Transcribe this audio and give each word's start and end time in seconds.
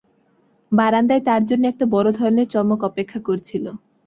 বারান্দায় 0.71 1.23
তার 1.27 1.41
জন্যে 1.49 1.67
একটা 1.69 1.85
বড় 1.95 2.07
ধরনের 2.11 2.47
চমক 2.53 2.79
অপেক্ষা 2.89 3.19
করছিল। 3.27 3.65